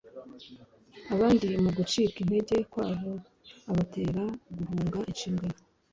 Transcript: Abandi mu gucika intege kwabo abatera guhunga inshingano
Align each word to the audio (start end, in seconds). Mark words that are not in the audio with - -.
Abandi 1.13 1.45
mu 1.63 1.69
gucika 1.77 2.15
intege 2.23 2.57
kwabo 2.71 3.11
abatera 3.69 4.23
guhunga 4.57 4.99
inshingano 5.11 5.57